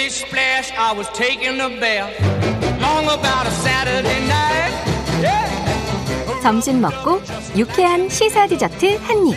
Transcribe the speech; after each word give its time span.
Splish 0.00 0.24
splash, 0.24 0.72
I 0.78 0.94
was 0.96 1.06
taking 1.12 1.60
a 1.60 1.68
bath. 1.78 2.08
Long 2.80 3.04
about 3.04 3.44
a 3.44 3.50
Saturday 3.50 4.20
night. 4.24 4.72
Yeah. 5.20 6.40
점심 6.42 6.80
먹고 6.80 7.20
유쾌한 7.54 8.08
시사 8.08 8.46
디저트 8.46 8.96
한 9.02 9.26
입. 9.26 9.36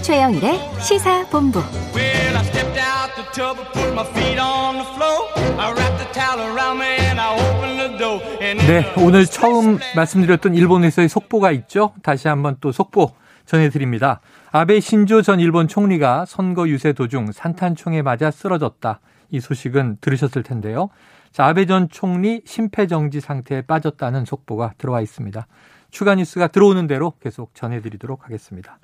최영일의 0.00 0.58
시사 0.80 1.26
본부. 1.26 1.60
Well, 1.94 2.34
I 2.34 2.44
stepped 2.44 2.80
out 2.80 3.14
the 3.14 3.26
tub 3.34 3.58
and 3.58 3.72
put 3.74 3.92
my 3.92 4.06
feet 4.14 4.40
on 4.40 4.76
the 4.78 4.88
floor. 4.94 5.28
I 5.60 5.70
wrapped 5.70 5.98
the 5.98 6.10
towel 6.14 6.48
around 6.48 6.80
me 6.80 6.96
and 7.04 7.20
I 7.20 7.34
opened 7.36 7.78
the 7.78 7.98
door. 7.98 8.22
And 8.40 8.58
네, 8.66 8.94
오늘 8.96 9.26
처음 9.26 9.78
말씀드렸던 9.96 10.54
일본에서의 10.54 11.10
속보가 11.10 11.50
있죠. 11.52 11.92
다시 12.02 12.26
한번 12.26 12.56
또 12.62 12.72
속보 12.72 13.12
전해드립니다. 13.44 14.20
아베 14.50 14.80
신조 14.80 15.20
전 15.20 15.40
일본 15.40 15.68
총리가 15.68 16.24
선거 16.26 16.66
유세 16.68 16.94
도중 16.94 17.32
산탄총에 17.32 18.00
맞아 18.00 18.30
쓰러졌다. 18.30 19.00
이 19.30 19.40
소식은 19.40 19.98
들으셨을 20.00 20.42
텐데요. 20.42 20.90
자, 21.32 21.46
아베 21.46 21.66
전 21.66 21.88
총리 21.88 22.42
심폐정지 22.44 23.20
상태에 23.20 23.62
빠졌다는 23.62 24.24
속보가 24.24 24.74
들어와 24.78 25.00
있습니다. 25.00 25.46
추가 25.90 26.14
뉴스가 26.14 26.48
들어오는 26.48 26.86
대로 26.86 27.14
계속 27.20 27.54
전해드리도록 27.54 28.24
하겠습니다. 28.24 28.78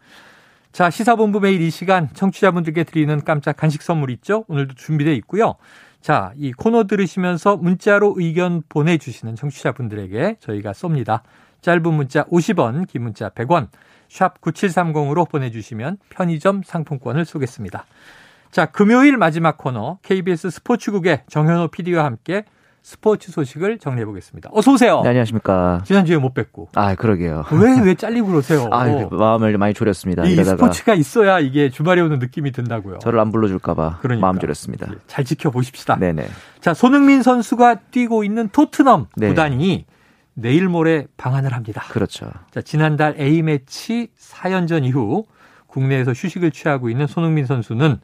자, 0.72 0.90
시사본부 0.90 1.40
매일 1.40 1.62
이 1.62 1.70
시간 1.70 2.08
청취자분들께 2.12 2.84
드리는 2.84 3.24
깜짝 3.24 3.56
간식 3.56 3.82
선물 3.82 4.10
있죠? 4.10 4.44
오늘도 4.48 4.74
준비되어 4.74 5.14
있고요. 5.14 5.54
자, 6.00 6.32
이 6.36 6.52
코너 6.52 6.86
들으시면서 6.86 7.56
문자로 7.56 8.14
의견 8.18 8.62
보내주시는 8.68 9.34
청취자분들에게 9.36 10.36
저희가 10.38 10.72
쏩니다. 10.72 11.22
짧은 11.62 11.82
문자 11.94 12.24
50원, 12.24 12.86
긴 12.86 13.02
문자 13.02 13.30
100원, 13.30 13.68
샵 14.08 14.40
9730으로 14.40 15.28
보내주시면 15.28 15.98
편의점 16.10 16.62
상품권을 16.62 17.24
쏘겠습니다. 17.24 17.86
자, 18.56 18.64
금요일 18.64 19.18
마지막 19.18 19.58
코너 19.58 19.98
KBS 20.00 20.48
스포츠국의 20.48 21.24
정현호 21.28 21.68
PD와 21.68 22.06
함께 22.06 22.46
스포츠 22.82 23.30
소식을 23.30 23.76
정리해 23.76 24.06
보겠습니다. 24.06 24.48
어서 24.50 24.72
오세요. 24.72 25.02
네, 25.02 25.10
안녕하십니까. 25.10 25.82
지난주에 25.84 26.16
못 26.16 26.32
뵙고. 26.32 26.70
아, 26.74 26.94
그러게요. 26.94 27.44
왜, 27.52 27.78
왜 27.82 27.94
잘리고 27.94 28.28
그러세요? 28.28 28.66
아, 28.72 28.86
마음을 29.10 29.58
많이 29.58 29.74
졸였습니다. 29.74 30.24
이 30.24 30.32
이러다가 30.32 30.56
스포츠가 30.56 30.94
있어야 30.94 31.38
이게 31.38 31.68
주말에 31.68 32.00
오는 32.00 32.18
느낌이 32.18 32.50
든다고요. 32.52 33.00
저를 33.00 33.20
안 33.20 33.30
불러줄까 33.30 33.74
봐 33.74 33.98
그러니까. 34.00 34.26
마음 34.26 34.38
졸였습니다. 34.38 34.86
잘 35.06 35.26
지켜보십시다. 35.26 35.96
네네. 35.96 36.26
자, 36.62 36.72
손흥민 36.72 37.22
선수가 37.22 37.74
뛰고 37.90 38.24
있는 38.24 38.48
토트넘 38.48 39.08
네. 39.16 39.28
구단이 39.28 39.84
내일 40.32 40.70
모레 40.70 41.08
방한을 41.18 41.52
합니다. 41.52 41.84
그렇죠. 41.90 42.30
자, 42.52 42.62
지난달 42.62 43.20
A매치 43.20 44.08
4연전 44.18 44.86
이후 44.86 45.26
국내에서 45.66 46.12
휴식을 46.12 46.52
취하고 46.52 46.88
있는 46.88 47.06
손흥민 47.06 47.44
선수는 47.44 48.00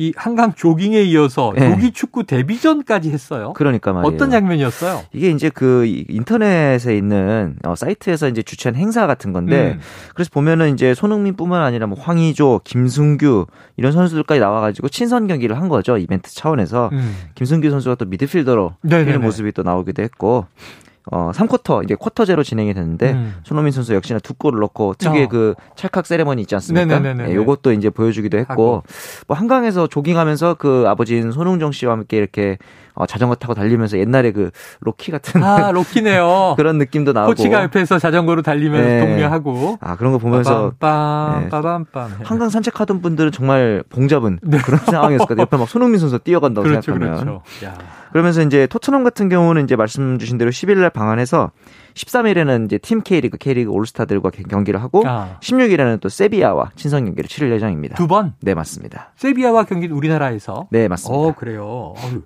이 0.00 0.12
한강 0.16 0.54
조깅에 0.54 1.02
이어서 1.02 1.52
네. 1.56 1.68
조기 1.70 1.90
축구 1.90 2.22
데뷔전까지 2.22 3.10
했어요. 3.10 3.52
그러니까 3.56 3.92
말이에요. 3.92 4.14
어떤 4.14 4.30
장면이었어요? 4.30 5.02
이게 5.12 5.30
이제 5.30 5.50
그 5.50 5.86
이- 5.86 6.06
인터넷에 6.08 6.96
있는 6.96 7.56
어, 7.66 7.74
사이트에서 7.74 8.28
이제 8.28 8.42
주최한 8.42 8.76
행사 8.76 9.08
같은 9.08 9.32
건데 9.32 9.72
음. 9.74 9.80
그래서 10.14 10.30
보면은 10.32 10.72
이제 10.72 10.94
손흥민뿐만 10.94 11.62
아니라 11.62 11.88
뭐 11.88 11.98
황의조, 12.00 12.60
김승규 12.62 13.46
이런 13.76 13.90
선수들까지 13.90 14.38
나와가지고 14.40 14.88
친선 14.88 15.26
경기를 15.26 15.58
한 15.58 15.68
거죠 15.68 15.98
이벤트 15.98 16.32
차원에서 16.32 16.90
음. 16.92 17.16
김승규 17.34 17.68
선수가 17.68 17.96
또 17.96 18.04
미드필더로. 18.04 18.74
뛰는 19.04 19.20
모습이 19.20 19.50
또 19.50 19.64
나오기도 19.64 20.00
했고 20.04 20.46
어 21.10 21.30
3쿼터 21.34 21.84
이제 21.84 21.94
쿼터제로 21.94 22.42
진행이 22.42 22.74
됐는데 22.74 23.12
음. 23.12 23.34
손흥민 23.44 23.72
선수 23.72 23.94
역시나 23.94 24.18
두 24.18 24.34
골을 24.34 24.60
넣고 24.60 24.94
특유의 24.94 25.24
어. 25.24 25.28
그 25.28 25.54
찰칵 25.76 26.06
세레머니 26.06 26.42
있지 26.42 26.54
않습니까? 26.54 27.02
예, 27.28 27.34
요것도 27.34 27.72
이제 27.72 27.90
보여주기도 27.90 28.38
하고. 28.38 28.50
했고 28.50 28.82
뭐 29.26 29.36
한강에서 29.36 29.86
조깅하면서 29.86 30.54
그 30.54 30.84
아버지인 30.86 31.32
손흥정 31.32 31.72
씨와 31.72 31.92
함께 31.92 32.16
이렇게 32.16 32.58
어, 32.98 33.06
자전거 33.06 33.34
타고 33.36 33.54
달리면서 33.54 33.98
옛날에 33.98 34.32
그 34.32 34.50
로키 34.80 35.12
같은 35.12 35.42
아, 35.42 35.70
로키네요. 35.70 36.54
그런 36.58 36.78
느낌도 36.78 37.12
나오고 37.12 37.30
코치가 37.30 37.62
옆에서 37.62 37.98
자전거로 37.98 38.42
달리면서 38.42 38.88
네. 38.88 39.00
독려하고 39.06 39.78
아 39.80 39.96
그런 39.96 40.12
거 40.12 40.18
보면서 40.18 40.72
빰빰 40.80 41.40
네. 41.42 41.48
빠밤빰 41.48 42.24
한강 42.24 42.48
산책하던 42.48 43.00
분들은 43.00 43.30
정말 43.32 43.84
봉잡은 43.88 44.40
네. 44.42 44.58
그런 44.58 44.80
상황이었을 44.80 45.18
것 45.18 45.28
같아요. 45.28 45.42
옆에 45.42 45.56
막 45.56 45.68
손흥민 45.68 46.00
선수 46.00 46.18
뛰어간다고 46.18 46.66
그렇죠, 46.66 46.92
생각하면. 46.92 47.20
그렇죠. 47.24 47.42
야. 47.64 47.78
그러면서 48.10 48.42
이제 48.42 48.66
토트넘 48.66 49.04
같은 49.04 49.28
경우는 49.28 49.64
이제 49.64 49.76
말씀 49.76 50.18
주신 50.18 50.38
대로 50.38 50.50
10일 50.50 50.78
날 50.78 50.90
방한해서 50.90 51.50
13일에는 51.94 52.64
이제 52.66 52.78
팀 52.78 53.02
K리그, 53.02 53.36
K리그 53.38 53.70
올스타들과 53.70 54.30
경- 54.30 54.44
경기를 54.48 54.82
하고 54.82 55.02
아. 55.06 55.36
16일에는 55.40 56.00
또 56.00 56.08
세비야와 56.08 56.70
친선 56.76 57.04
경기를 57.04 57.28
치를 57.28 57.50
예정입니다. 57.52 57.96
두 57.96 58.06
번? 58.06 58.34
네, 58.40 58.54
맞습니다. 58.54 59.12
세비야와 59.16 59.64
경기는 59.64 59.94
우리나라에서 59.94 60.68
네, 60.70 60.88
맞습니다. 60.88 61.18
어, 61.18 61.34
그래요. 61.34 61.94
어휴, 61.98 62.22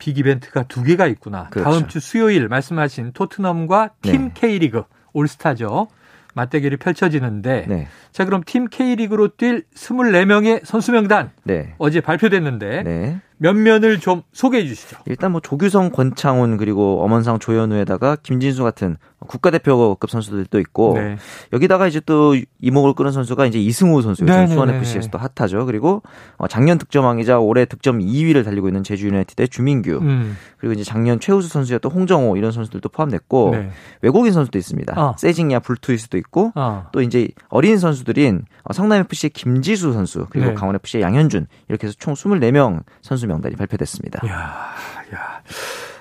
빅 0.00 0.18
이벤트가 0.18 0.64
두 0.64 0.82
개가 0.82 1.06
있구나. 1.06 1.46
그렇죠. 1.50 1.70
다음 1.70 1.86
주 1.86 2.00
수요일 2.00 2.48
말씀하신 2.48 3.12
토트넘과 3.12 3.90
팀 4.02 4.28
네. 4.28 4.34
K리그 4.34 4.82
올스타죠. 5.12 5.86
맞대결이 6.34 6.76
펼쳐지는데 6.78 7.66
네. 7.68 7.88
자, 8.10 8.24
그럼 8.24 8.42
팀 8.44 8.66
K리그로 8.66 9.36
뛸 9.36 9.64
24명의 9.74 10.64
선수 10.64 10.92
명단 10.92 11.30
네. 11.44 11.74
어제 11.78 12.00
발표됐는데 12.00 12.82
네. 12.82 13.20
몇 13.42 13.54
면을 13.54 14.00
좀 14.00 14.22
소개해 14.34 14.66
주시죠. 14.66 14.98
일단 15.06 15.32
뭐 15.32 15.40
조규성, 15.40 15.92
권창훈 15.92 16.58
그리고 16.58 17.02
엄원상, 17.02 17.38
조현우에다가 17.38 18.16
김진수 18.22 18.62
같은 18.62 18.98
국가대표급 19.26 20.10
선수들도 20.10 20.60
있고 20.60 20.94
네. 20.96 21.16
여기다가 21.52 21.86
이제 21.86 22.00
또 22.04 22.36
이목을 22.60 22.92
끄는 22.94 23.12
선수가 23.12 23.46
이제 23.46 23.58
이승우 23.58 24.02
선수 24.02 24.24
요즘 24.24 24.32
네네네네. 24.32 24.52
수원 24.52 24.70
FC에서 24.70 25.08
또 25.08 25.18
핫하죠. 25.18 25.64
그리고 25.64 26.02
어, 26.36 26.48
작년 26.48 26.76
득점왕이자 26.76 27.38
올해 27.38 27.64
득점 27.64 28.00
2위를 28.00 28.44
달리고 28.44 28.68
있는 28.68 28.82
제주 28.82 29.06
유나이티드의 29.06 29.48
주민규 29.48 29.98
음. 30.02 30.36
그리고 30.58 30.74
이제 30.74 30.84
작년 30.84 31.18
최우수 31.18 31.48
선수였던 31.48 31.90
홍정호 31.92 32.36
이런 32.36 32.52
선수들도 32.52 32.90
포함됐고 32.90 33.50
네. 33.52 33.70
외국인 34.02 34.32
선수도 34.32 34.58
있습니다. 34.58 35.00
어. 35.00 35.14
세징야 35.18 35.60
불투이스도 35.60 36.18
있고 36.18 36.52
어. 36.54 36.88
또 36.92 37.00
이제 37.00 37.28
어린 37.48 37.78
선수들인 37.78 38.44
어, 38.64 38.72
성남 38.74 39.00
FC의 39.00 39.30
김지수 39.30 39.94
선수 39.94 40.26
그리고 40.28 40.48
네. 40.48 40.54
강원 40.54 40.74
FC의 40.76 41.02
양현준 41.02 41.46
이렇게 41.68 41.86
해서 41.86 41.96
총 41.98 42.12
24명 42.12 42.82
선수 43.00 43.29
명단이 43.30 43.56
발표됐습니다. 43.56 44.26
야, 44.28 44.74
야. 45.14 45.42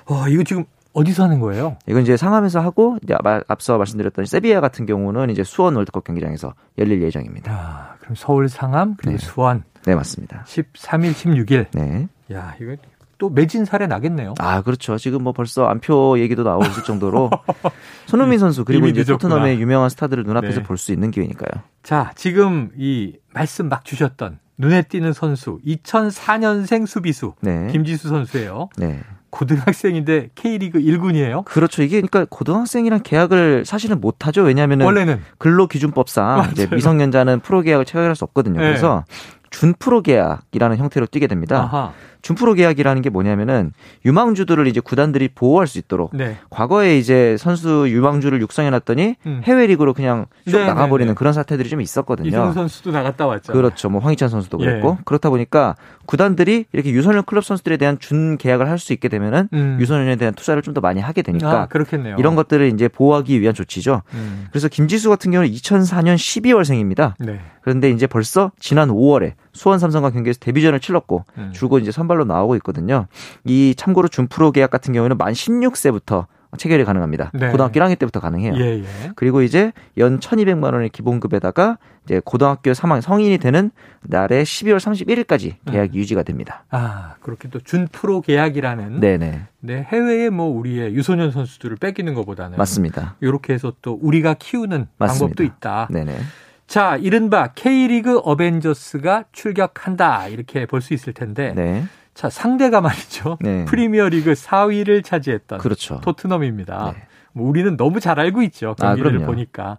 어, 0.06 0.28
이거 0.28 0.44
지금 0.44 0.66
어디서 0.94 1.24
하는 1.24 1.40
거예요? 1.40 1.78
이건 1.88 2.02
이제 2.02 2.18
상암에서 2.18 2.60
하고 2.62 2.98
이제 3.04 3.14
아- 3.24 3.42
앞서 3.48 3.78
말씀드렸던 3.78 4.26
세비야 4.26 4.60
같은 4.60 4.86
경우는 4.86 5.30
이제 5.30 5.44
수원 5.44 5.76
월드컵 5.76 6.04
경기장에서 6.04 6.54
열릴 6.78 7.02
예정입니다. 7.04 7.52
야, 7.52 7.96
그럼 8.00 8.16
서울 8.16 8.50
상암 8.50 8.96
그리고 8.98 9.18
네. 9.18 9.26
수원 9.26 9.64
네 9.86 9.96
맞습니다. 9.96 10.44
13일, 10.48 11.14
16일. 11.14 11.68
네. 11.74 12.08
야, 12.34 12.56
이거 12.60 12.76
또 13.20 13.30
매진 13.30 13.66
사례 13.66 13.86
나겠네요. 13.86 14.34
아 14.40 14.62
그렇죠. 14.62 14.98
지금 14.98 15.24
뭐 15.24 15.34
벌써 15.34 15.66
안표 15.66 16.20
얘기도 16.20 16.44
나오고 16.44 16.66
있을 16.68 16.84
정도로 16.84 17.30
손흥민 18.08 18.40
선수 18.40 18.64
그리고 18.64 18.88
이제 18.88 19.02
늦었구나. 19.02 19.18
토트넘의 19.36 19.60
유명한 19.62 19.90
스타들을 19.90 20.24
눈앞에서 20.24 20.62
네. 20.62 20.64
볼수 20.66 20.94
있는 20.94 21.12
기회니까요. 21.12 21.62
자, 21.84 22.12
지금 22.16 22.72
이 22.78 23.18
말씀 23.34 23.68
막 23.68 23.84
주셨던 23.84 24.40
눈에 24.60 24.84
띄는 24.84 25.14
선수 25.14 25.58
2004년생 25.66 26.86
수비수 26.86 27.34
네. 27.42 27.68
김지수 27.72 28.10
선수예요. 28.10 28.70
네. 28.78 29.00
고등학생인데 29.30 30.30
K리그 30.36 30.80
1군이에요. 30.80 31.46
그렇죠. 31.46 31.82
이게 31.82 32.02
그러니까 32.02 32.26
고등학생이랑 32.30 33.02
계약을 33.04 33.64
사실은 33.66 34.02
못 34.02 34.28
하죠. 34.28 34.42
왜냐하면은 34.44 34.86
원래는 34.86 35.22
근로 35.38 35.68
기준법상 35.68 36.50
이제 36.52 36.66
맞아요. 36.66 36.76
미성년자는 36.76 37.40
프로 37.40 37.62
계약을 37.62 37.86
체결할 37.86 38.16
수 38.16 38.26
없거든요. 38.26 38.60
네. 38.60 38.68
그래서 38.68 39.06
준프로 39.50 40.02
계약이라는 40.02 40.78
형태로 40.78 41.08
뛰게 41.08 41.28
됩니다. 41.28 41.62
아하. 41.64 41.94
준프로 42.22 42.54
계약이라는 42.54 43.02
게 43.02 43.10
뭐냐면은 43.10 43.72
유망주들을 44.06 44.68
이제 44.68 44.80
구단들이 44.80 45.30
보호할 45.36 45.68
수 45.68 45.78
있도록 45.78 46.12
네. 46.16 46.38
과거에 46.50 46.98
이제 46.98 47.38
선수 47.38 47.86
유망주를 47.90 48.42
육성해 48.42 48.70
놨더니 48.72 49.16
음. 49.26 49.42
해외 49.44 49.68
리그로 49.68 49.94
그냥 49.94 50.26
쭉 50.48 50.58
네, 50.58 50.66
나가 50.66 50.88
버리는 50.88 51.08
네, 51.08 51.14
네. 51.14 51.16
그런 51.16 51.34
사태들이 51.34 51.70
좀 51.70 51.80
있었거든요. 51.82 52.28
이승우 52.28 52.54
선수도 52.54 52.92
나갔다 52.92 53.28
왔죠. 53.28 53.54
그렇죠. 53.54 53.90
뭐 53.90 54.02
황희찬 54.02 54.30
선수도 54.30 54.58
예. 54.62 54.66
그랬고 54.66 54.98
그렇다 55.06 55.30
보니까 55.30 55.76
구단들이 56.06 56.66
이렇게 56.74 56.90
유소년 56.92 57.24
클럽 57.24 57.46
선수들에 57.46 57.78
대한 57.78 58.00
준 58.00 58.38
계약을 58.38 58.68
할 58.68 58.80
수 58.80 58.94
있게 58.94 59.10
되면은 59.10 59.50
음. 59.54 59.78
유소년에 59.80 60.16
대한 60.16 60.34
투자를 60.34 60.62
좀 60.62 60.70
더 60.74 60.82
많이 60.82 61.02
하게 61.02 61.22
되니까 61.24 61.64
아, 61.64 61.66
그렇겠네요. 61.66 62.16
이런 62.20 62.36
것들을 62.36 62.68
이제 62.74 62.88
보호하기 62.88 63.42
위한 63.42 63.56
조치죠. 63.56 64.04
음. 64.14 64.46
그래서 64.52 64.68
김지수 64.68 65.10
같은 65.10 65.32
경우는 65.32 65.52
2004년 65.52 66.16
12월생입니다. 66.16 67.14
네. 67.20 67.40
그런데 67.62 67.90
이제 67.90 68.08
벌써 68.08 68.52
지난 68.60 68.90
5월에 68.90 69.34
수원 69.54 69.80
삼성과 69.80 70.12
경기에서 70.12 70.40
데뷔전을 70.40 70.80
치렀고 70.80 71.26
음. 71.38 71.52
줄곧 71.54 71.80
이제 71.80 71.92
선 71.92 72.08
발로 72.10 72.26
나오고 72.26 72.56
있거든요. 72.58 73.08
이 73.46 73.74
참고로 73.78 74.10
준프로 74.10 74.52
계약 74.52 74.70
같은 74.70 74.94
경우에는 74.94 75.18
만 75.18 75.32
16세부터 75.32 76.26
체결이 76.58 76.84
가능합니다. 76.84 77.30
네. 77.36 77.52
고등학교 77.52 77.80
1학년 77.80 77.98
때부터 78.00 78.20
가능해요. 78.20 78.56
예, 78.58 78.80
예. 78.80 78.84
그리고 79.16 79.44
이제 79.44 79.72
연 79.98 80.20
1,200만 80.20 80.74
원의 80.74 80.90
기본급에다가 80.90 81.78
이제 82.06 82.20
고등학교 82.26 82.72
3학년 82.72 83.02
성인이 83.02 83.38
되는 83.38 83.70
날에 84.02 84.42
12월 84.42 84.78
31일까지 84.78 85.58
계약이 85.72 85.96
음. 85.96 86.02
유지가 86.02 86.24
됩니다. 86.24 86.64
아, 86.72 87.14
그렇게 87.22 87.50
또 87.50 87.60
준프로 87.60 88.22
계약이라는 88.22 89.00
네네. 89.00 89.42
네, 89.60 89.88
해외에 89.92 90.32
뭐 90.32 90.48
우리의 90.48 90.96
유소년 90.96 91.30
선수들을 91.30 91.76
뺏기는 91.76 92.16
것보다는 92.16 92.58
맞습니다. 92.58 93.16
이렇게 93.22 93.54
해서 93.54 93.72
또 93.84 94.00
우리가 94.02 94.34
키우는 94.34 94.88
맞습니다. 94.98 95.20
방법도 95.26 95.44
있다. 95.44 95.88
네네. 95.92 96.18
자, 96.66 96.98
이른바 96.98 97.48
K리그 97.54 98.20
어벤져스가 98.24 99.26
출격한다. 99.32 100.28
이렇게 100.30 100.66
볼 100.66 100.82
수 100.82 100.96
있을 100.96 101.14
텐데. 101.14 101.54
네. 101.56 101.84
자, 102.20 102.30
상대가 102.30 102.82
말이죠. 102.82 103.38
네. 103.40 103.64
프리미어 103.64 104.10
리그 104.10 104.34
4위를 104.34 105.06
차지했던 105.06 105.60
그렇죠. 105.60 106.02
토트넘입니다. 106.02 106.92
네. 106.94 107.04
뭐 107.32 107.48
우리는 107.48 107.78
너무 107.78 108.02
잘 108.02 108.20
알고 108.20 108.42
있죠. 108.44 108.72
아, 108.72 108.88
경기를 108.88 109.12
그럼요. 109.12 109.26
보니까. 109.26 109.78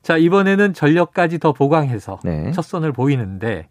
자, 0.00 0.16
이번에는 0.16 0.72
전력까지 0.72 1.40
더 1.40 1.52
보강해서 1.52 2.20
네. 2.22 2.52
첫 2.52 2.64
선을 2.64 2.92
보이는데 2.92 3.66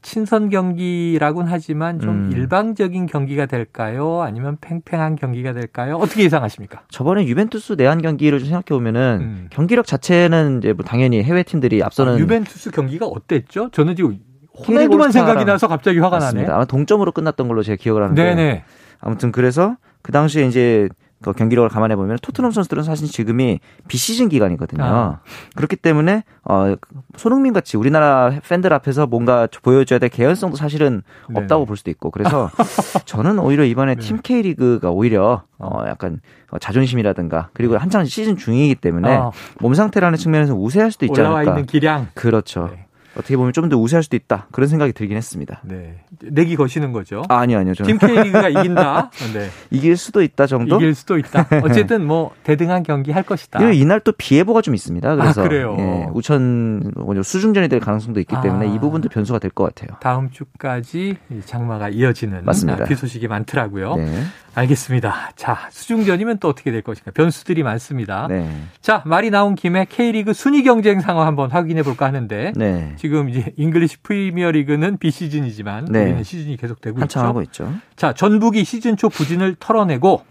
친선 0.00 0.48
경기라고는 0.48 1.52
하지만 1.52 2.00
좀 2.00 2.30
음. 2.30 2.32
일방적인 2.32 3.04
경기가 3.04 3.44
될까요? 3.44 4.22
아니면 4.22 4.56
팽팽한 4.62 5.16
경기가 5.16 5.52
될까요? 5.52 5.96
어떻게 5.96 6.24
예상하십니까? 6.24 6.84
저번에 6.88 7.26
유벤투스 7.26 7.74
내한 7.74 8.00
경기를 8.00 8.38
좀 8.38 8.48
생각해 8.48 8.64
보면은 8.78 9.18
음. 9.20 9.48
경기력 9.50 9.86
자체는 9.86 10.60
이제 10.60 10.72
뭐 10.72 10.86
당연히 10.86 11.22
해외 11.22 11.42
팀들이 11.42 11.82
앞서는 11.82 12.14
아, 12.14 12.18
유벤투스 12.18 12.70
경기가 12.70 13.04
어땠죠? 13.04 13.68
저는 13.72 13.94
지금 13.94 14.18
호날두만 14.66 15.12
생각이 15.12 15.44
나서 15.44 15.68
갑자기 15.68 15.98
화가 15.98 16.18
맞습니다. 16.18 16.48
나네. 16.48 16.54
아마 16.54 16.64
동점으로 16.64 17.12
끝났던 17.12 17.48
걸로 17.48 17.62
제가 17.62 17.76
기억을 17.76 18.02
하는데 18.02 18.22
네네. 18.22 18.64
아무튼 19.00 19.32
그래서 19.32 19.76
그 20.02 20.12
당시에 20.12 20.46
이제 20.46 20.88
그 21.22 21.32
경기력을 21.32 21.68
감안해 21.68 21.94
보면 21.94 22.18
토트넘 22.20 22.50
선수들은 22.50 22.82
사실 22.82 23.06
지금이 23.06 23.60
비시즌 23.86 24.28
기간이거든요. 24.28 24.82
아. 24.82 25.20
그렇기 25.54 25.76
때문에 25.76 26.24
어 26.42 26.74
손흥민 27.16 27.52
같이 27.52 27.76
우리나라 27.76 28.32
팬들 28.48 28.72
앞에서 28.72 29.06
뭔가 29.06 29.46
보여줘야 29.62 30.00
될 30.00 30.08
개연성도 30.08 30.56
사실은. 30.56 31.02
없다고 31.32 31.64
볼 31.64 31.76
수도 31.76 31.92
있고 31.92 32.10
그래서 32.10 32.50
저는 33.06 33.38
오히려 33.38 33.64
이번에 33.64 33.94
네. 33.94 34.00
팀 34.00 34.18
K리그가 34.20 34.90
오히려 34.90 35.44
어 35.60 35.84
약간 35.86 36.20
어, 36.50 36.58
자존심이라든가 36.58 37.50
그리고 37.52 37.78
한창 37.78 38.04
시즌 38.04 38.36
중이기 38.36 38.74
때문에 38.74 39.14
어, 39.14 39.30
몸 39.60 39.74
상태라는 39.74 40.18
측면에서 40.18 40.54
우세할 40.54 40.90
수도 40.90 41.06
있지 41.06 41.20
올라와 41.20 41.36
않을까. 41.38 41.52
있는 41.52 41.66
기량. 41.66 42.08
그렇죠. 42.14 42.68
네. 42.74 42.86
어떻게 43.16 43.36
보면 43.36 43.52
좀 43.52 43.68
더 43.68 43.76
우세할 43.76 44.02
수도 44.02 44.16
있다. 44.16 44.48
그런 44.50 44.68
생각이 44.68 44.92
들긴 44.92 45.16
했습니다. 45.16 45.60
네. 45.64 45.96
내기 46.20 46.56
거시는 46.56 46.92
거죠. 46.92 47.22
아, 47.28 47.36
아니요, 47.38 47.58
아니요. 47.58 47.74
저는 47.74 47.98
팀 47.98 48.08
K리그가 48.08 48.48
이긴다. 48.48 49.10
네. 49.34 49.48
이길 49.70 49.96
수도 49.96 50.22
있다 50.22 50.46
정도? 50.46 50.76
이길 50.76 50.94
수도 50.94 51.16
있다. 51.16 51.46
어쨌든 51.62 52.04
뭐 52.06 52.32
대등한 52.42 52.82
경기 52.82 53.12
할 53.12 53.22
것이다. 53.22 53.60
이날 53.70 54.00
또 54.00 54.12
비 54.18 54.36
예보가 54.38 54.60
좀 54.62 54.74
있습니다. 54.74 55.16
그래서 55.16 55.40
아, 55.40 55.44
그래요? 55.44 55.76
예, 55.78 56.06
우천 56.12 56.92
뭐냐, 56.96 57.22
수중전이 57.22 57.68
될 57.68 57.80
가능성도 57.80 58.20
있기 58.20 58.34
때문에 58.42 58.68
아. 58.68 58.74
이 58.74 58.78
부분도 58.78 59.08
변수가 59.08 59.38
될 59.38 59.50
것 59.52 59.64
같아요. 59.74 59.96
다음 60.00 60.30
주까지 60.30 61.16
이 61.30 61.40
장마가 61.44 61.88
이어지는 61.90 62.44
맞습니다. 62.44 62.84
비 62.84 62.94
소식이 62.94 63.28
많더라고요. 63.28 63.96
네. 63.96 64.22
알겠습니다. 64.54 65.30
자, 65.34 65.68
수중전이면 65.70 66.38
또 66.38 66.48
어떻게 66.48 66.70
될 66.70 66.82
것인가? 66.82 67.10
변수들이 67.12 67.62
많습니다. 67.62 68.26
네. 68.28 68.50
자, 68.82 69.02
말이 69.06 69.30
나온 69.30 69.54
김에 69.54 69.86
K리그 69.88 70.34
순위 70.34 70.62
경쟁 70.62 71.00
상황 71.00 71.26
한번 71.26 71.50
확인해 71.50 71.82
볼까 71.82 72.06
하는데 72.06 72.52
네. 72.54 72.94
지금 73.02 73.28
이제 73.28 73.52
잉글리시 73.56 73.96
프리미어리그는 74.04 74.98
비시즌이지만 74.98 75.86
네. 75.86 76.04
우리는 76.04 76.22
시즌이 76.22 76.56
계속되고 76.56 77.00
한창이죠. 77.00 77.28
하고 77.28 77.42
있죠. 77.42 77.74
자, 77.96 78.12
전북이 78.12 78.62
시즌 78.62 78.96
초 78.96 79.08
부진을 79.08 79.56
털어내고 79.58 80.22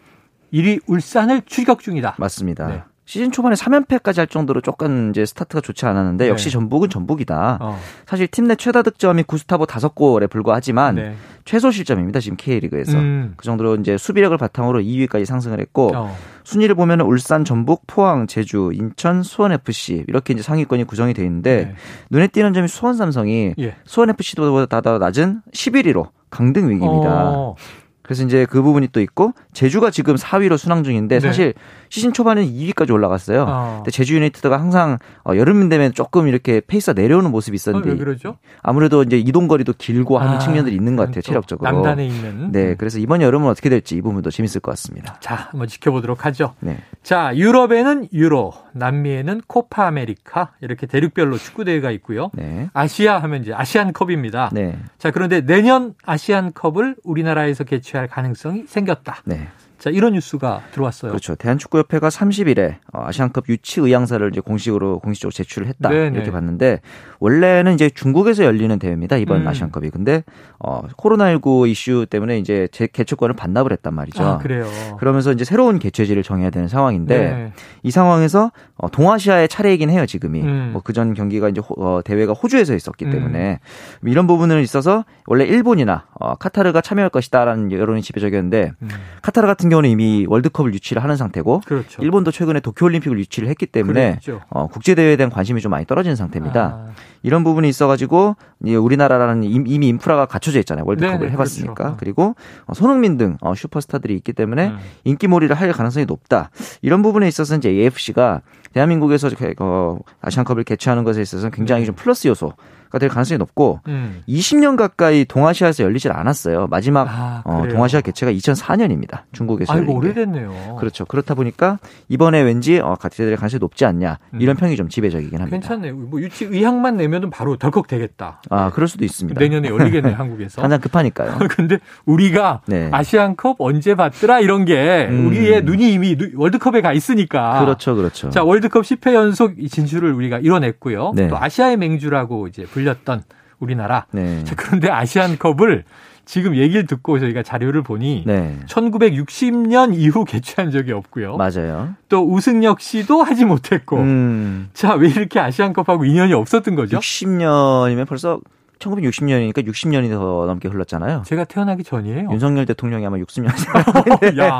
1위 0.54 0.80
울산을 0.88 1.42
추격 1.46 1.82
중이다. 1.82 2.16
맞습니다. 2.18 2.68
네. 2.68 2.84
시즌 3.06 3.32
초반에 3.32 3.56
3연패까지 3.56 4.18
할 4.20 4.28
정도로 4.28 4.62
조금 4.62 5.10
이제 5.10 5.26
스타트가 5.26 5.60
좋지 5.60 5.86
않았는데 5.86 6.30
역시 6.30 6.46
네. 6.46 6.52
전북은 6.52 6.90
전북이다. 6.90 7.58
어, 7.60 7.78
사실 8.06 8.28
팀 8.28 8.48
내 8.48 8.56
최다 8.56 8.84
득점이 8.84 9.24
구스타보 9.24 9.66
5골에 9.66 10.30
불과하지만 10.30 10.96
네. 10.96 11.16
최소 11.44 11.72
실점입니다. 11.72 12.20
지금 12.20 12.38
K리그에서. 12.38 12.98
음. 12.98 13.34
그 13.38 13.44
정도로 13.46 13.76
이제 13.76 13.98
수비력을 13.98 14.38
바탕으로 14.38 14.80
2위까지 14.82 15.26
상승을 15.26 15.60
했고 15.60 15.92
어, 15.96 16.16
순위를 16.44 16.76
보면 16.76 17.02
울산, 17.02 17.44
전북, 17.44 17.84
포항, 17.88 18.28
제주, 18.28 18.72
인천, 18.74 19.24
수원 19.24 19.52
FC 19.52 20.06
이렇게 20.08 20.34
이제 20.34 20.42
상위권이 20.44 20.86
구성이 20.86 21.14
돼 21.14 21.24
있는데 21.24 21.66
네. 21.66 21.76
눈에 22.12 22.28
띄는 22.28 22.54
점이 22.54 22.68
수원 22.68 22.96
삼성이 22.96 23.54
예. 23.60 23.76
수원 23.86 24.10
FC보다 24.10 24.82
더 24.82 24.98
낮은 24.98 25.42
11위로 25.54 26.10
강등 26.30 26.70
위기입니다. 26.70 27.30
어, 27.30 27.56
그래서 28.04 28.24
이제 28.24 28.46
그 28.50 28.62
부분이 28.62 28.90
또 28.92 29.02
있고 29.02 29.34
제주가 29.54 29.92
지금 29.92 30.16
4위로 30.16 30.58
순항 30.58 30.84
중인데 30.84 31.20
네. 31.20 31.20
사실 31.20 31.54
시즌 31.90 32.14
초반에는 32.14 32.52
2위까지 32.52 32.92
올라갔어요. 32.92 33.46
어. 33.48 33.76
근데 33.78 33.92
제주 33.92 34.16
유나이티드가 34.16 34.60
항상 34.60 34.98
어, 35.24 35.36
여름 35.36 35.70
되면 35.70 35.94
조금 35.94 36.28
이렇게 36.28 36.62
페이스가 36.66 36.94
내려오는 36.94 37.30
모습이 37.32 37.54
어, 37.54 37.58
있었는데 37.58 37.92
왜 37.92 37.98
그러죠? 37.98 38.38
아무래도 38.62 39.04
이제 39.04 39.18
이동 39.18 39.48
거리도 39.48 39.74
길고 39.78 40.18
하는 40.18 40.36
아, 40.36 40.40
측면들이 40.40 40.76
있는 40.76 40.96
것 40.96 41.04
그건 41.04 41.12
같아요. 41.12 41.22
또 41.22 41.26
체력적으로. 41.28 41.72
남단에 41.72 42.06
있는. 42.06 42.52
네, 42.52 42.76
그래서 42.76 42.98
이번 43.00 43.22
여름은 43.22 43.50
어떻게 43.50 43.70
될지 43.70 43.96
이 43.96 44.02
부분도 44.02 44.32
재밌을 44.32 44.62
것 44.62 44.72
같습니다. 44.72 45.18
자, 45.20 45.50
한번 45.52 45.68
지켜보도록 45.68 46.26
하죠. 46.26 46.54
네. 46.60 46.78
자, 47.04 47.36
유럽에는 47.36 48.08
유로, 48.14 48.54
남미에는 48.74 49.42
코파 49.48 49.88
아메리카 49.88 50.52
이렇게 50.62 50.88
대륙별로 50.88 51.38
축구 51.38 51.66
대회가 51.66 51.92
있고요. 51.92 52.32
네. 52.34 52.70
아시아 52.74 53.20
하면 53.20 53.42
이제 53.42 53.54
아시안컵입니다. 53.54 54.52
네. 54.54 54.78
자, 54.98 55.12
그런데 55.12 55.42
내년 55.42 55.94
아시안컵을 56.06 56.96
우리나라에서 57.04 57.64
개최 57.64 57.91
할 57.98 58.08
가능성이 58.08 58.66
생겼다. 58.68 59.22
네. 59.26 59.48
자, 59.82 59.90
이런 59.90 60.14
뉴스가 60.14 60.62
들어왔어요. 60.74 61.10
그렇죠. 61.12 61.34
대한축구협회가 61.34 62.10
30일에 62.10 62.76
어, 62.94 63.04
아시안컵 63.08 63.50
유치 63.50 63.80
의향사를 63.82 64.30
이제 64.32 64.40
공식으로 64.40 65.00
공식적으로 65.00 65.32
제출을 65.32 65.68
했다 65.68 65.90
네네. 65.90 66.16
이렇게 66.16 66.30
봤는데 66.30 66.82
원래는 67.20 67.74
이제 67.74 67.90
중국에서 67.90 68.44
열리는 68.46 68.78
대회입니다 68.78 69.18
이번 69.18 69.42
음. 69.42 69.48
아시안컵이 69.48 69.90
근데 69.90 70.24
어, 70.60 70.84
코로나19 70.98 71.68
이슈 71.68 72.06
때문에 72.08 72.38
이제 72.38 72.68
제 72.72 72.86
개최권을 72.86 73.36
반납을 73.36 73.72
했단 73.72 73.94
말이죠. 73.96 74.24
아, 74.24 74.38
그래요. 74.38 74.68
그러면서 75.00 75.32
이제 75.32 75.44
새로운 75.46 75.80
개최지를 75.80 76.22
정해야 76.22 76.52
되는 76.52 76.68
상황인데 76.68 77.18
네. 77.18 77.54
이 77.82 77.90
상황에서 77.90 78.52
어, 78.76 78.90
동아시아의 78.92 79.48
차례이긴 79.50 79.90
해요 79.90 80.06
지금이 80.06 80.42
음. 80.42 80.70
뭐 80.74 80.82
그 80.84 80.94
전 80.94 81.14
경기가 81.16 81.50
이제 81.50 81.60
호- 81.62 81.76
어, 81.84 82.02
대회가 82.04 82.34
호주에서 82.34 82.76
있었기 82.76 83.06
음. 83.06 83.12
때문에 83.12 83.60
이런 84.04 84.28
부분을 84.28 84.62
있어서 84.62 85.06
원래 85.26 85.46
일본이나 85.46 86.06
어, 86.20 86.36
카타르가 86.36 86.82
참여할 86.82 87.10
것이다라는 87.10 87.72
여론이 87.72 88.02
지배적이었는데 88.04 88.74
음, 88.82 88.90
카타르 89.24 89.48
같은 89.48 89.70
경우는 89.72 89.90
이미 89.90 90.26
월드컵을 90.30 90.74
유치를 90.76 91.02
하는 91.04 91.16
상태고 91.16 91.62
그렇죠. 91.66 92.02
일본도 92.04 92.30
최근에 92.30 92.60
도쿄올림픽을 92.60 93.18
유치를 93.18 93.50
했기 93.50 93.66
때문에. 93.66 94.20
어, 94.50 94.68
국제대회에 94.68 95.16
대한 95.16 95.32
관심이 95.32 95.60
좀 95.62 95.72
많이 95.72 95.86
떨어진 95.88 96.16
상태입니다. 96.16 96.62
아, 96.88 96.92
이런 97.24 97.44
부분이 97.44 97.68
있어가지고 97.70 98.36
우리나라라는 98.62 99.44
임- 99.44 99.66
이미 99.68 99.88
인프라가 99.88 100.26
갖춰져 100.28 100.60
있잖아요. 100.60 100.86
월드컵을 100.86 101.20
네네, 101.20 101.32
해봤으니까. 101.32 101.74
그렇죠. 101.74 101.98
그리고 102.00 102.36
손흥민 102.74 103.18
등 103.18 103.38
어, 103.42 103.56
슈퍼스타들이 103.56 104.14
있기 104.18 104.34
때문에 104.34 104.68
음. 104.70 104.78
인기몰이를 105.06 105.56
할 105.56 105.72
가능성이 105.72 106.06
높다. 106.06 106.52
이런 106.82 107.02
부분에 107.02 107.28
있어서 107.28 107.56
이제 107.56 107.70
AFC가 107.70 108.42
대한민국에서 108.74 109.30
개- 109.30 109.54
어, 109.60 109.98
아시안컵을 110.22 110.64
개최하는 110.66 111.04
것에 111.04 111.22
있어서 111.22 111.50
굉장히 111.50 111.86
좀 111.86 111.96
플러스 111.96 112.28
요소가 112.28 112.56
될 113.00 113.10
가능성이 113.10 113.38
높고 113.38 113.80
음. 113.88 114.22
20년 114.28 114.76
가까이 114.78 115.26
동아시아에서 115.26 115.84
열리질 115.84 116.12
않았어요. 116.12 116.68
마지막 116.70 117.08
아, 117.10 117.42
어? 117.46 117.64
동아시아 117.70 118.02
개최가 118.02 118.32
2004년입니다. 118.32 119.22
중국에서 119.32 119.74
아이고. 119.74 119.96
오래됐네요. 119.96 120.78
그렇죠. 120.80 121.06
그렇다 121.06 121.34
보니까 121.36 121.80
이번에 122.10 122.42
왠지 122.42 122.80
어, 122.80 122.96
같이 123.00 123.18
될 123.18 123.36
가능성이 123.36 123.60
높지 123.60 123.86
않냐 123.86 124.20
이런 124.40 124.56
음. 124.56 124.60
평이 124.60 124.76
좀 124.76 124.90
지배적이긴 124.90 125.40
합니다. 125.40 125.56
괜찮네요. 125.58 125.96
뭐 125.96 126.22
유치 126.22 126.46
의향만 126.46 126.98
내면은 126.98 127.30
바로 127.30 127.56
덜컥 127.58 127.88
되겠다. 127.88 128.42
아 128.50 128.70
그럴 128.72 128.88
수도 128.88 129.06
있습니다. 129.06 129.40
내년에 129.40 129.70
열리겠네, 129.70 130.12
한국에서. 130.12 130.62
당장 130.62 130.80
급하니까요. 130.82 131.38
근데 131.50 131.80
우리가 132.06 132.62
네. 132.68 132.90
아시안컵 132.92 133.58
언제 133.60 133.96
봤더라 133.96 134.40
이런 134.40 134.66
게 134.66 135.08
음. 135.10 135.28
우리의 135.28 135.64
눈이 135.64 135.94
이미 135.94 136.18
누- 136.18 136.32
월드컵에 136.36 136.82
가 136.82 136.94
있으니까. 136.94 137.62
그렇죠, 137.64 137.96
그렇죠. 137.96 138.30
자, 138.30 138.44
월드컵 138.44 138.84
10회 138.84 139.14
연속 139.14 139.54
이 139.58 139.70
진출을 139.70 140.12
우리가 140.14 140.40
이뤄냈고요. 140.40 141.14
네. 141.16 141.28
또 141.28 141.38
아시아의 141.38 141.78
맹주라고 141.78 142.48
이제 142.48 142.64
불 142.64 142.81
렸던 142.84 143.24
우리나라. 143.60 144.06
네. 144.12 144.44
자, 144.44 144.56
그런데 144.56 144.90
아시안컵을 144.90 145.84
지금 146.26 146.56
얘기를 146.56 146.86
듣고 146.86 147.20
저희가 147.20 147.44
자료를 147.44 147.82
보니 147.84 148.24
네. 148.26 148.58
1960년 148.68 149.94
이후 149.94 150.24
개최한 150.24 150.72
적이 150.72 150.94
없고요. 150.94 151.38
맞아요. 151.38 151.96
또 152.10 152.26
우승 152.26 152.64
역시도 152.64 153.24
하지 153.24 153.46
못했고. 153.46 153.98
음. 153.98 154.70
자, 154.74 154.94
왜 154.94 155.10
이렇게 155.10 155.40
아시안컵하고 155.40 156.06
인연이 156.06 156.34
없었던 156.34 156.76
거죠? 156.76 157.00
60년이면 157.00 158.08
벌써 158.08 158.40
1960년이니까 158.82 159.66
60년이 159.66 160.10
더 160.10 160.46
넘게 160.46 160.68
흘렀잖아요. 160.68 161.24
제가 161.26 161.46
태어나기 161.46 161.84
전이에요. 161.84 162.30
윤석열 162.32 162.66
대통령이 162.66 163.06
아마 163.06 163.18
60년. 163.18 163.48
야, 164.40 164.60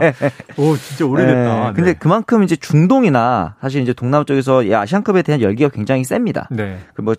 오 0.58 0.76
진짜 0.78 1.06
오래됐다. 1.06 1.68
네. 1.68 1.74
근데 1.74 1.94
그만큼 1.94 2.44
이제 2.44 2.56
중동이나 2.56 3.56
사실 3.62 3.82
이제 3.82 3.94
동남아 3.94 4.24
쪽에서 4.24 4.64
이 4.64 4.74
아시안컵에 4.74 5.24
대한 5.24 5.42
열기가 5.42 5.70
굉장히 5.70 6.04
셉니다. 6.04 6.48
네. 6.52 6.80
그뭐 6.94 7.16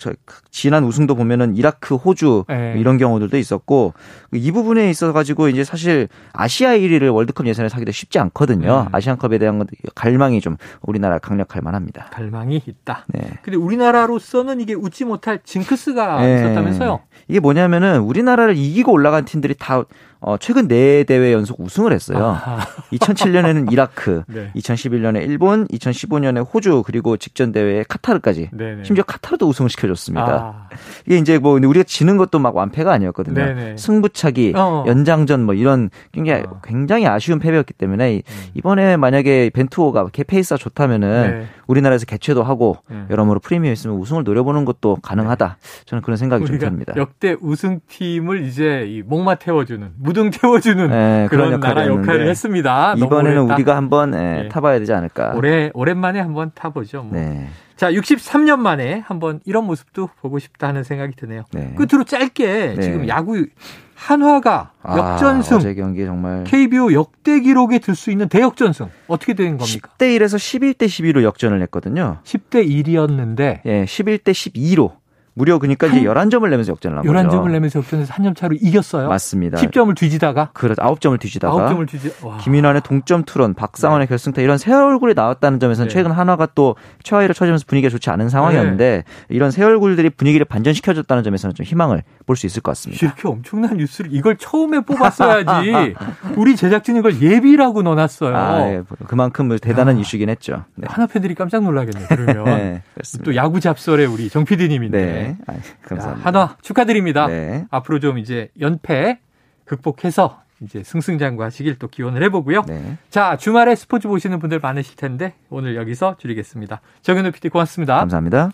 지난 0.50 0.84
우승도 0.84 1.14
보면은 1.14 1.56
이라크, 1.56 1.94
호주 1.94 2.44
네. 2.48 2.72
뭐 2.72 2.80
이런 2.80 2.98
경우들도 2.98 3.36
있었고 3.36 3.94
이 4.32 4.52
부분에 4.52 4.88
있어 4.90 5.12
가지고 5.12 5.48
이제 5.48 5.64
사실 5.64 6.08
아시아 6.32 6.70
1위를 6.76 7.12
월드컵 7.12 7.46
예선에 7.46 7.68
사기도 7.68 7.92
쉽지 7.92 8.18
않거든요. 8.18 8.86
음. 8.88 8.94
아시안컵에 8.94 9.38
대한 9.38 9.66
갈망이 9.94 10.40
좀 10.40 10.56
우리나라 10.82 11.18
강력할 11.18 11.62
만합니다. 11.62 12.06
갈망이 12.12 12.62
있다. 12.66 13.04
네. 13.08 13.20
근데 13.42 13.56
우리나라로서는 13.56 14.60
이게 14.60 14.74
웃지 14.74 15.04
못할 15.04 15.40
징크스가 15.44 16.20
네. 16.22 16.36
있었다면서요? 16.36 16.91
이게 17.28 17.40
뭐냐면은 17.40 18.00
우리나라를 18.00 18.56
이기고 18.56 18.92
올라간 18.92 19.24
팀들이 19.24 19.54
다 19.58 19.82
어, 20.24 20.36
최근 20.38 20.68
네 20.68 21.02
대회 21.02 21.32
연속 21.32 21.58
우승을 21.60 21.92
했어요. 21.92 22.24
아하. 22.24 22.60
2007년에는 22.92 23.72
이라크, 23.72 24.22
네. 24.28 24.52
2011년에 24.54 25.22
일본, 25.28 25.66
2015년에 25.66 26.46
호주, 26.54 26.84
그리고 26.86 27.16
직전 27.16 27.50
대회에 27.50 27.84
카타르까지. 27.88 28.50
네네. 28.52 28.84
심지어 28.84 29.02
카타르도 29.04 29.48
우승을 29.48 29.68
시켜줬습니다. 29.68 30.24
아, 30.24 30.68
이게 31.06 31.18
이제 31.18 31.38
뭐 31.38 31.54
우리가 31.54 31.82
지는 31.82 32.16
것도 32.18 32.38
막 32.38 32.54
완패가 32.54 32.92
아니었거든요. 32.92 33.34
네네. 33.34 33.76
승부차기, 33.78 34.52
어. 34.54 34.84
연장전 34.86 35.44
뭐 35.44 35.54
이런 35.54 35.90
굉장히 36.12 36.44
어. 36.44 36.60
굉장히 36.62 37.06
아쉬운 37.08 37.40
패배였기 37.40 37.72
때문에 37.74 38.14
이- 38.14 38.22
음. 38.24 38.42
이번에 38.54 38.96
만약에 38.96 39.50
벤투호가 39.52 40.08
개 40.12 40.22
페이스가 40.22 40.56
좋다면은 40.56 41.30
네. 41.40 41.46
우리나라에서 41.66 42.06
개최도 42.06 42.44
하고 42.44 42.76
네. 42.88 43.04
여러모로 43.10 43.40
프리미엄 43.40 43.72
있으면 43.72 43.96
우승을 43.96 44.22
노려보는 44.22 44.64
것도 44.66 44.98
가능하다. 45.02 45.56
저는 45.86 46.02
그런 46.02 46.16
생각이 46.16 46.44
좀 46.46 46.58
듭니다. 46.58 46.92
역대 46.96 47.34
우승팀을 47.40 48.44
이제 48.44 48.86
이 48.88 49.02
목마 49.02 49.34
태워주는 49.34 49.90
무등 50.12 50.30
태워주는 50.30 50.88
네, 50.90 51.26
그런 51.30 51.46
그런 51.48 51.60
나라 51.60 51.86
역할을 51.86 52.28
했습니다. 52.28 52.94
이번에는 52.98 53.50
우리가 53.50 53.74
한번 53.76 54.12
예, 54.14 54.42
네. 54.42 54.48
타봐야 54.48 54.78
되지 54.78 54.92
않을까. 54.92 55.32
올해 55.34 55.70
오랜만에 55.72 56.20
한번 56.20 56.50
타보죠. 56.54 57.02
뭐. 57.02 57.18
네. 57.18 57.48
자, 57.76 57.90
63년 57.90 58.58
만에 58.58 59.02
한번 59.06 59.40
이런 59.44 59.64
모습도 59.64 60.10
보고 60.20 60.38
싶다 60.38 60.68
하는 60.68 60.84
생각이 60.84 61.16
드네요. 61.16 61.44
네. 61.52 61.74
끝으로 61.76 62.04
짧게 62.04 62.74
네. 62.76 62.80
지금 62.80 63.08
야구 63.08 63.46
한화가 63.94 64.72
아, 64.82 64.98
역전승 64.98 65.56
어제 65.58 65.74
경기 65.74 66.04
정말 66.04 66.44
KBO 66.44 66.92
역대 66.92 67.40
기록에 67.40 67.78
들 67.78 67.94
수 67.94 68.10
있는 68.10 68.28
대역전승 68.28 68.88
어떻게 69.06 69.34
된 69.34 69.56
겁니까? 69.58 69.90
10대 69.96 70.16
1에서 70.18 70.36
11대 70.36 70.86
12로 70.86 71.22
역전을 71.22 71.62
했거든요. 71.62 72.18
10대 72.24 72.68
1이었는데 72.68 73.60
예, 73.64 73.84
11대 73.84 74.30
12로 74.32 74.92
무려 75.34 75.58
그러니까 75.58 75.86
이제 75.86 76.02
11점을 76.02 76.48
내면서 76.48 76.72
역전을 76.72 76.98
한 76.98 77.06
거죠. 77.06 77.18
11점을 77.28 77.50
내면서 77.50 77.78
역전해서 77.78 78.12
한 78.12 78.22
점 78.22 78.34
차로 78.34 78.54
이겼어요. 78.60 79.08
맞습니다. 79.08 79.58
10점을 79.58 79.96
뒤지다가 79.96 80.50
그렇 80.52 80.74
9점을 80.74 81.18
뒤지다가 81.18 81.54
9점을 81.70 81.88
뒤지. 81.88 82.12
와. 82.22 82.36
김윤환의 82.38 82.82
동점 82.82 83.24
투런, 83.24 83.54
박상원의 83.54 84.06
결승타 84.06 84.42
이런 84.42 84.58
새 84.58 84.72
얼굴이 84.72 85.14
나왔다는 85.14 85.58
점에서는 85.58 85.88
네. 85.88 85.92
최근 85.92 86.12
한화가 86.12 86.48
또 86.54 86.76
최하위를 87.02 87.34
쳐지면서 87.34 87.64
분위기가 87.66 87.90
좋지 87.90 88.10
않은 88.10 88.28
상황이었는데 88.28 89.04
이런 89.30 89.50
새 89.50 89.64
얼굴들이 89.64 90.10
분위기를 90.10 90.44
반전시켜 90.44 90.94
줬다는 90.94 91.22
점에서는 91.24 91.54
좀 91.54 91.64
희망을 91.64 92.02
볼 92.26 92.36
수 92.36 92.46
있을 92.46 92.62
것 92.62 92.70
같습니다. 92.72 93.04
이렇게 93.06 93.28
엄청난 93.28 93.76
뉴스를 93.76 94.12
이걸 94.12 94.36
처음에 94.36 94.80
뽑았어야지. 94.80 95.94
우리 96.36 96.56
제작진이 96.56 97.00
이걸 97.00 97.20
예비라고 97.20 97.82
넣어놨어요. 97.82 98.36
아, 98.36 98.68
예, 98.68 98.82
그만큼 99.06 99.56
대단한 99.58 99.96
야. 99.96 100.00
이슈긴 100.00 100.28
했죠. 100.28 100.64
네. 100.76 100.86
하나 100.90 101.06
팬들이 101.06 101.34
깜짝 101.34 101.62
놀라겠네요. 101.62 102.06
그러면 102.08 102.44
네. 102.46 102.82
또 103.24 103.34
야구 103.36 103.60
잡설의 103.60 104.06
우리 104.06 104.28
정 104.28 104.44
PD님인데 104.44 104.98
네, 105.04 105.36
아, 105.46 105.54
야, 105.54 105.58
감사합니다. 105.82 106.26
한화 106.28 106.56
축하드립니다. 106.62 107.26
네. 107.26 107.66
앞으로 107.70 107.98
좀 108.00 108.18
이제 108.18 108.48
연패 108.60 109.18
극복해서 109.64 110.40
이제 110.60 110.82
승승장구하시길 110.84 111.78
또 111.78 111.88
기원을 111.88 112.22
해보고요. 112.24 112.62
네. 112.68 112.96
자 113.10 113.36
주말에 113.36 113.74
스포츠 113.74 114.06
보시는 114.08 114.38
분들 114.38 114.60
많으실 114.60 114.96
텐데 114.96 115.34
오늘 115.50 115.74
여기서 115.76 116.16
줄이겠습니다. 116.18 116.80
정현우 117.02 117.32
PD 117.32 117.48
고맙습니다. 117.48 117.98
감사합니다. 117.98 118.50